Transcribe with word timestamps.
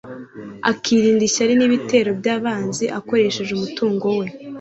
akirinda 0.71 1.23
ishyari 1.29 1.53
n’ibitero 1.57 2.09
by’abanzi 2.19 2.85
akoresheje 2.99 3.51
umutungo 3.53 4.05
we 4.19 4.25